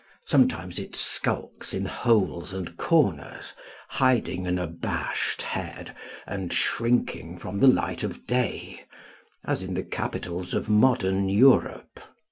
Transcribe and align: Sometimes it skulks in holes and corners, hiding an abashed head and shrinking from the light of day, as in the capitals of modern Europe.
Sometimes 0.25 0.79
it 0.79 0.95
skulks 0.95 1.75
in 1.75 1.85
holes 1.85 2.55
and 2.55 2.75
corners, 2.75 3.53
hiding 3.87 4.47
an 4.47 4.57
abashed 4.57 5.43
head 5.43 5.95
and 6.25 6.51
shrinking 6.51 7.37
from 7.37 7.59
the 7.59 7.67
light 7.67 8.01
of 8.01 8.25
day, 8.25 8.83
as 9.45 9.61
in 9.61 9.75
the 9.75 9.83
capitals 9.85 10.55
of 10.55 10.67
modern 10.67 11.29
Europe. 11.29 11.99